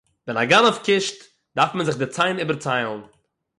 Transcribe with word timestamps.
װען 0.29 0.37
אַ 0.41 0.49
גנבֿ 0.51 0.77
קושט, 0.87 1.17
דאַרף 1.55 1.71
מען 1.75 1.85
זיך 1.87 1.97
די 2.01 2.07
צײן 2.15 2.37
איבערצײלן. 2.39 3.01